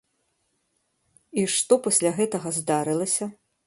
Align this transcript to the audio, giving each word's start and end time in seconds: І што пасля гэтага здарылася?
І 1.43 1.45
што 1.59 1.73
пасля 1.87 2.09
гэтага 2.19 2.47
здарылася? 2.61 3.25